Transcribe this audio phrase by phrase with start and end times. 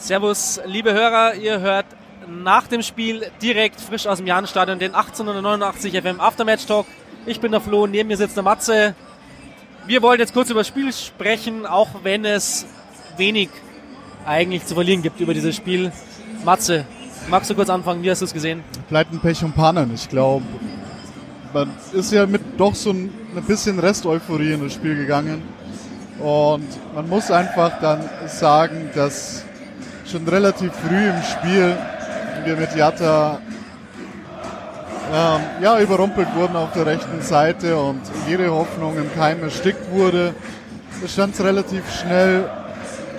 [0.00, 1.84] Servus, liebe Hörer, ihr hört
[2.26, 6.86] nach dem Spiel direkt frisch aus dem Jahnstadion den 1889 FM Aftermatch Talk.
[7.26, 8.94] Ich bin der Flo, neben mir sitzt der Matze.
[9.86, 12.64] Wir wollen jetzt kurz über das Spiel sprechen, auch wenn es
[13.18, 13.50] wenig
[14.24, 15.92] eigentlich zu verlieren gibt über dieses Spiel.
[16.46, 16.86] Matze,
[17.28, 18.02] magst du kurz anfangen?
[18.02, 18.64] Wie hast du es gesehen?
[18.88, 19.92] Bleibt ein Pech und Pannen.
[19.94, 20.46] Ich glaube,
[21.52, 25.42] man ist ja mit doch so ein, ein bisschen Rest-Euphorie in das Spiel gegangen.
[26.20, 29.44] Und man muss einfach dann sagen, dass
[30.10, 31.76] schon relativ früh im Spiel
[32.44, 33.38] wir mit Jatta
[35.12, 40.34] ähm, ja, überrumpelt wurden auf der rechten Seite und jede Hoffnung im Keim erstickt wurde.
[41.04, 42.48] Es stand relativ schnell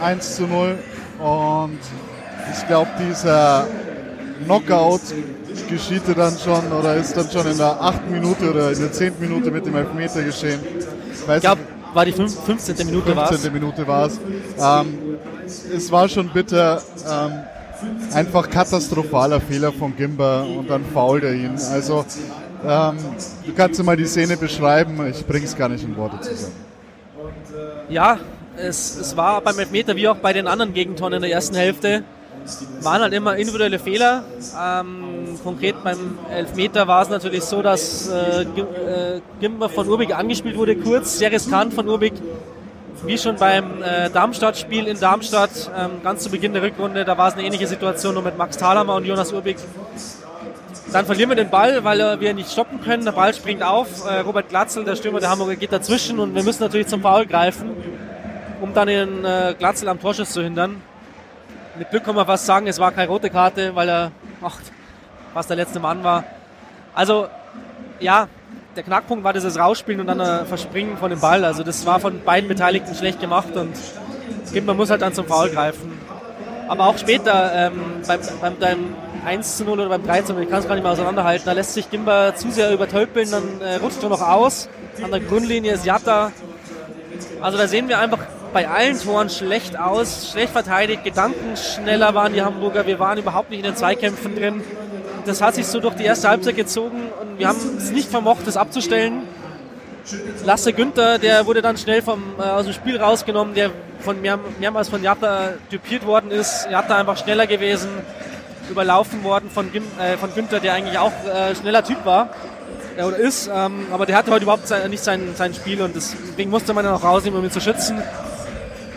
[0.02, 0.77] 1 zu 0
[1.20, 1.80] und
[2.52, 3.67] ich glaube, dieser
[4.45, 5.02] Knockout
[5.70, 8.09] geschieht dann schon oder ist dann schon in der 8.
[8.09, 9.14] Minute oder in der 10.
[9.19, 10.59] Minute mit dem Elfmeter geschehen.
[11.36, 11.62] Ich glaube,
[11.94, 12.86] war die 15.
[12.86, 13.42] Minute war es.
[13.42, 13.53] 15.
[13.53, 14.19] Minute war es.
[14.59, 15.11] Ähm,
[15.75, 16.81] es war schon bitter.
[17.09, 17.31] Ähm,
[18.13, 21.57] einfach katastrophaler Fehler von Gimba und dann fault er ihn.
[21.71, 22.05] Also
[22.66, 22.97] ähm,
[23.45, 26.53] du kannst dir mal die Szene beschreiben, ich bring's gar nicht in Worte zusammen.
[27.89, 28.19] Ja,
[28.57, 32.03] es, es war beim Elfmeter wie auch bei den anderen Gegentoren in der ersten Hälfte,
[32.81, 34.23] waren halt immer individuelle Fehler.
[34.59, 40.57] Ähm, konkret beim Elfmeter war es natürlich so, dass äh, äh Gimba von Urbig angespielt
[40.57, 42.13] wurde, kurz, sehr riskant von Urbig
[43.03, 47.27] wie schon beim äh, Darmstadt-Spiel in Darmstadt, ähm, ganz zu Beginn der Rückrunde, da war
[47.27, 49.57] es eine ähnliche Situation nur mit Max Thalhammer und Jonas Urbig.
[50.91, 53.05] Dann verlieren wir den Ball, weil wir nicht stoppen können.
[53.05, 54.05] Der Ball springt auf.
[54.05, 57.25] Äh, Robert Glatzel, der Stürmer der Hamburger, geht dazwischen und wir müssen natürlich zum Foul
[57.25, 57.72] greifen,
[58.59, 60.81] um dann den äh, Glatzel am Torschuss zu hindern.
[61.77, 64.57] Mit Glück kann man fast sagen, es war keine rote Karte, weil er ach,
[65.33, 66.25] fast der letzte Mann war.
[66.94, 67.27] Also,
[68.02, 68.27] ja,
[68.75, 71.44] der Knackpunkt war dieses Rausspielen und dann ein Verspringen von dem Ball.
[71.44, 73.75] Also das war von beiden Beteiligten schlecht gemacht und
[74.66, 76.00] man muss halt dann zum Foul greifen.
[76.68, 77.73] Aber auch später, ähm,
[78.07, 80.75] beim, beim, beim 1 zu 0 oder beim 3 zu 0, ich kann es gar
[80.75, 84.22] nicht mehr auseinanderhalten, da lässt sich Gimba zu sehr übertölpeln, dann äh, rutscht er noch
[84.22, 84.69] aus.
[85.03, 86.31] An der Grundlinie ist Jatta.
[87.41, 88.19] Also da sehen wir einfach
[88.53, 93.59] bei allen Toren schlecht aus, schlecht verteidigt, gedankenschneller waren die Hamburger, wir waren überhaupt nicht
[93.59, 94.62] in den Zweikämpfen drin
[95.25, 97.03] das hat sich so durch die erste Halbzeit gezogen
[97.41, 99.24] wir haben es nicht vermocht, das abzustellen.
[100.46, 103.72] Lasse Günther, der wurde dann schnell vom, äh, aus dem Spiel rausgenommen, der
[104.02, 106.68] von mehr, mehrmals von Jatta typiert worden ist.
[106.69, 107.90] Jatta einfach schneller gewesen,
[108.69, 112.29] überlaufen worden von, äh, von Günther, der eigentlich auch äh, schneller Typ war
[112.96, 115.96] äh, oder ist, ähm, aber der hatte heute überhaupt sein, nicht sein, sein Spiel und
[115.96, 117.97] deswegen musste man ihn auch rausnehmen, um ihn zu schützen.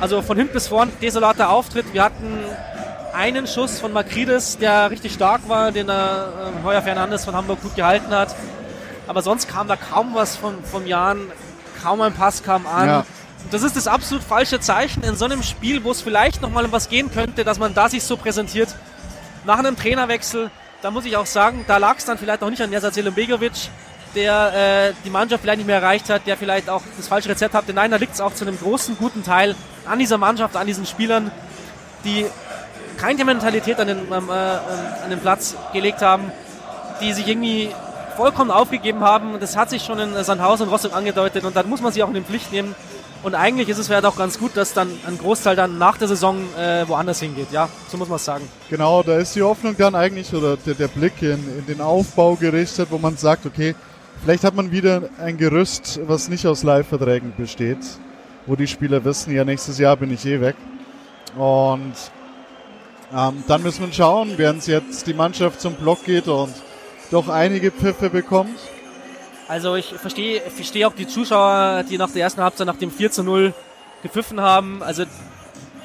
[0.00, 1.94] Also von hinten bis vorn desolater Auftritt.
[1.94, 2.44] Wir hatten
[3.14, 7.62] einen Schuss von Makridis, der richtig stark war, den er äh, Heuer Fernandes von Hamburg
[7.62, 8.34] gut gehalten hat.
[9.06, 11.20] Aber sonst kam da kaum was von, vom Jan,
[11.82, 12.88] kaum ein Pass kam an.
[12.88, 13.06] Ja.
[13.50, 16.72] Das ist das absolut falsche Zeichen in so einem Spiel, wo es vielleicht nochmal um
[16.72, 18.74] was gehen könnte, dass man da sich so präsentiert.
[19.44, 20.50] Nach einem Trainerwechsel,
[20.80, 23.52] da muss ich auch sagen, da lag es dann vielleicht auch nicht an Jasa Zelumbegovic,
[24.14, 27.54] der äh, die Mannschaft vielleicht nicht mehr erreicht hat, der vielleicht auch das falsche Rezept
[27.54, 27.74] hatte.
[27.74, 29.54] Nein, da liegt es auch zu einem großen, guten Teil
[29.84, 31.30] an dieser Mannschaft, an diesen Spielern,
[32.04, 32.26] die
[33.24, 36.32] Mentalität an den, ähm, äh, an den Platz gelegt haben,
[37.00, 37.70] die sich irgendwie
[38.16, 39.40] vollkommen aufgegeben haben.
[39.40, 42.08] Das hat sich schon in Sandhausen und Rostock angedeutet und dann muss man sie auch
[42.08, 42.74] in die Pflicht nehmen.
[43.22, 46.08] Und eigentlich ist es vielleicht auch ganz gut, dass dann ein Großteil dann nach der
[46.08, 47.50] Saison äh, woanders hingeht.
[47.52, 48.46] Ja, so muss man es sagen.
[48.68, 52.34] Genau, da ist die Hoffnung dann eigentlich oder der, der Blick in, in den Aufbau
[52.34, 53.74] gerichtet, wo man sagt, okay,
[54.22, 57.78] vielleicht hat man wieder ein Gerüst, was nicht aus Live-Verträgen besteht,
[58.44, 60.56] wo die Spieler wissen, ja, nächstes Jahr bin ich eh weg.
[61.34, 61.94] Und
[63.14, 66.52] ähm, dann müssen wir schauen, während jetzt die Mannschaft zum Block geht und
[67.10, 68.58] doch einige Pfiffe bekommt.
[69.46, 73.12] Also ich verstehe verstehe auch die Zuschauer, die nach der ersten Halbzeit nach dem 4
[73.12, 73.52] zu 0
[74.02, 74.82] gepfiffen haben.
[74.82, 75.04] Also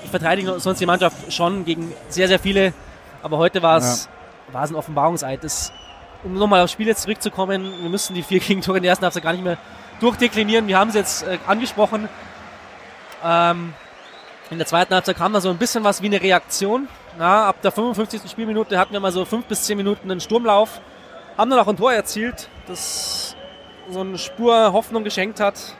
[0.03, 2.73] ich verteidige sonst die Mannschaft schon gegen sehr, sehr viele.
[3.21, 4.09] Aber heute war es
[4.53, 4.59] ja.
[4.61, 5.43] ein Offenbarungseid.
[5.43, 5.71] Das,
[6.23, 9.23] um nochmal aufs Spiel jetzt zurückzukommen, wir müssen die vier Gegentore in der ersten Halbzeit
[9.23, 9.57] gar nicht mehr
[9.99, 10.67] durchdeklinieren.
[10.67, 12.07] Wir haben es jetzt äh, angesprochen.
[13.23, 13.73] Ähm,
[14.51, 16.87] in der zweiten Halbzeit kam da so ein bisschen was wie eine Reaktion.
[17.17, 18.29] Na, ab der 55.
[18.29, 20.81] Spielminute hatten wir mal so fünf bis zehn Minuten einen Sturmlauf.
[21.37, 23.35] Haben dann auch ein Tor erzielt, das
[23.89, 25.75] so eine Spur Hoffnung geschenkt hat.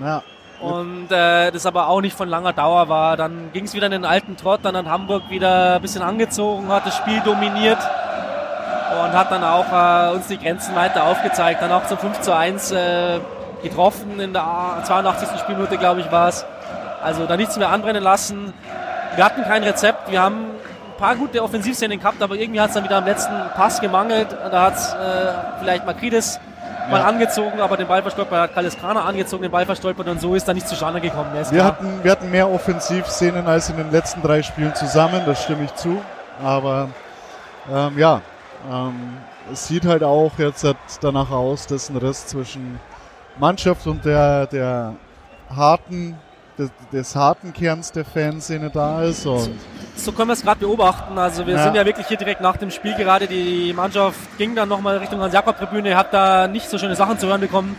[0.00, 0.22] Ja.
[0.60, 3.16] Und äh, das aber auch nicht von langer Dauer war.
[3.16, 6.68] Dann ging es wieder in den alten Trott, dann hat Hamburg wieder ein bisschen angezogen,
[6.68, 11.62] hat das Spiel dominiert und hat dann auch äh, uns die Grenzen weiter aufgezeigt.
[11.62, 13.20] Dann auch zum 5 zu 1 äh,
[13.62, 15.40] getroffen in der 82.
[15.40, 16.44] Spielminute, glaube ich, war es.
[17.04, 18.54] Also da nichts mehr anbrennen lassen.
[19.14, 20.10] Wir hatten kein Rezept.
[20.10, 23.34] Wir haben ein paar gute Offensivszenen gehabt, aber irgendwie hat es dann wieder am letzten
[23.54, 24.28] Pass gemangelt.
[24.32, 24.96] Da hat es äh,
[25.60, 26.40] vielleicht Makridis
[26.90, 30.48] mal angezogen, aber den Ball verstolpert, hat Kaliskana angezogen, den Ball verstolpert und so ist
[30.48, 31.30] er nicht zustande gekommen.
[31.50, 35.64] Wir hatten, wir hatten mehr Offensivszenen als in den letzten drei Spielen zusammen, das stimme
[35.64, 36.00] ich zu.
[36.42, 36.88] Aber
[37.72, 38.20] ähm, ja,
[38.70, 39.18] ähm,
[39.52, 40.66] es sieht halt auch jetzt
[41.00, 42.80] danach aus, dass ein Riss zwischen
[43.38, 44.94] Mannschaft und der, der
[45.54, 46.18] harten
[46.58, 49.26] des, des, harten Kerns der Fanszene da ist.
[49.26, 49.50] Und so,
[49.96, 51.18] so können wir es gerade beobachten.
[51.18, 51.64] Also wir ja.
[51.64, 53.26] sind ja wirklich hier direkt nach dem Spiel gerade.
[53.26, 57.40] Die Mannschaft ging dann nochmal Richtung Hans-Jakob-Tribüne, hat da nicht so schöne Sachen zu hören
[57.40, 57.76] bekommen,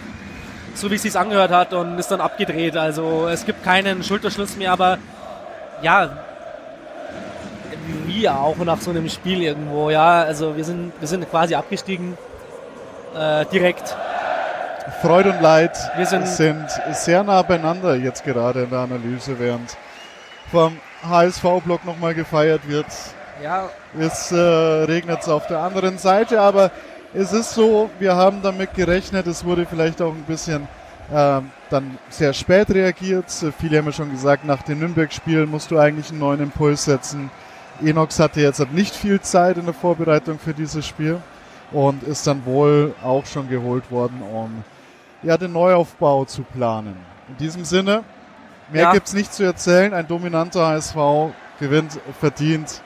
[0.74, 2.77] so wie es sich angehört hat und ist dann abgedreht.
[2.77, 4.98] Also es gibt keinen Schulterschluss mehr, aber
[5.81, 6.10] ja,
[8.06, 9.89] wie auch nach so einem Spiel irgendwo.
[9.89, 12.18] Ja, also wir sind, wir sind quasi abgestiegen
[13.16, 13.95] äh, direkt.
[15.02, 19.76] Freude und Leid sind, sind sehr nah beieinander jetzt gerade in der Analyse, während
[20.52, 20.78] vom
[21.08, 22.86] HSV-Block nochmal gefeiert wird.
[23.44, 23.70] Ja.
[24.00, 26.72] Es äh, regnet es auf der anderen Seite, aber
[27.14, 30.68] es ist so, wir haben damit gerechnet, es wurde vielleicht auch ein bisschen
[31.12, 33.26] äh, dann sehr spät reagiert.
[33.60, 37.32] Viele haben ja schon gesagt, nach dem Nürnberg-Spiel musst du eigentlich einen neuen Impuls setzen.
[37.82, 41.20] Enox hatte jetzt nicht viel Zeit in der Vorbereitung für dieses Spiel
[41.72, 44.64] und ist dann wohl auch schon geholt worden, um
[45.25, 46.95] ja, den Neuaufbau zu planen.
[47.30, 48.04] In diesem Sinne,
[48.72, 48.92] mehr ja.
[48.94, 49.94] gibt's nicht zu erzählen.
[49.94, 50.95] Ein dominanter HSV
[51.60, 52.81] gewinnt verdient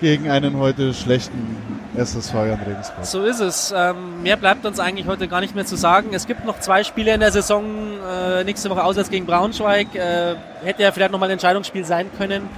[0.00, 1.56] gegen einen heute schlechten
[1.96, 3.04] SSV in Regensburg.
[3.04, 3.72] So ist es.
[3.74, 6.08] Ähm, mehr bleibt uns eigentlich heute gar nicht mehr zu sagen.
[6.12, 7.64] Es gibt noch zwei Spiele in der Saison.
[8.10, 9.94] Äh, nächste Woche auswärts gegen Braunschweig.
[9.94, 12.48] Äh, hätte ja vielleicht nochmal ein Entscheidungsspiel sein können.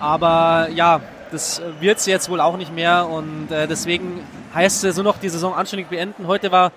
[0.00, 1.00] Aber ja,
[1.30, 3.06] das wird es jetzt wohl auch nicht mehr.
[3.06, 4.20] Und äh, deswegen
[4.52, 6.26] heißt es nur noch die Saison anständig beenden.
[6.26, 6.72] Heute war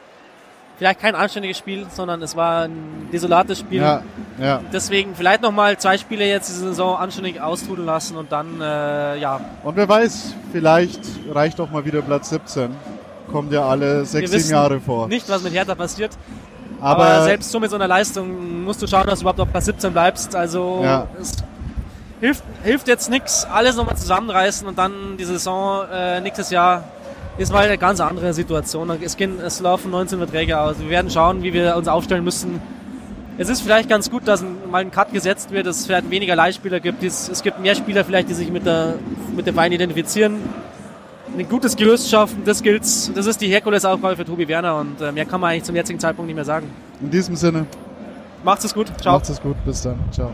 [0.77, 3.81] vielleicht kein anständiges Spiel, sondern es war ein desolates Spiel.
[3.81, 4.03] Ja,
[4.39, 4.61] ja.
[4.71, 9.41] Deswegen vielleicht nochmal zwei Spiele jetzt die Saison anständig austrudeln lassen und dann, äh, ja.
[9.63, 11.01] Und wer weiß, vielleicht
[11.33, 12.69] reicht auch mal wieder Platz 17.
[13.31, 15.07] Kommt ja alle sechs, sieben Jahre vor.
[15.07, 16.11] Nicht, was mit Hertha passiert.
[16.79, 19.49] Aber, Aber, selbst so mit so einer Leistung musst du schauen, dass du überhaupt auf
[19.49, 20.35] Platz 17 bleibst.
[20.35, 21.07] Also ja.
[21.19, 21.33] es
[22.19, 26.83] hilft, hilft jetzt nichts, alles nochmal zusammenreißen und dann die Saison äh, nächstes Jahr
[27.37, 28.89] ist mal eine ganz andere Situation.
[29.01, 30.79] Es, gehen, es laufen 19 Verträge aus.
[30.79, 32.59] Wir werden schauen, wie wir uns aufstellen müssen.
[33.37, 36.35] Es ist vielleicht ganz gut, dass mal ein Cut gesetzt wird, dass es vielleicht weniger
[36.35, 37.03] Leihspieler gibt.
[37.03, 38.95] Es gibt mehr Spieler vielleicht, die sich mit, der,
[39.35, 40.37] mit dem Verein identifizieren.
[41.37, 42.81] Ein gutes Gerüst schaffen, das gilt.
[42.81, 45.99] Das ist die Herkulesaufgabe für Tobi Werner und äh, mehr kann man eigentlich zum jetzigen
[45.99, 46.67] Zeitpunkt nicht mehr sagen.
[46.99, 47.67] In diesem Sinne.
[48.43, 48.87] Macht's es gut.
[48.99, 49.13] Ciao.
[49.13, 49.55] Macht's es gut.
[49.65, 49.99] Bis dann.
[50.11, 50.31] Ciao.